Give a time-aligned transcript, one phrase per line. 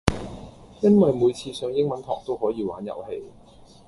[0.81, 3.23] 因為每次上英文堂都可以玩遊戲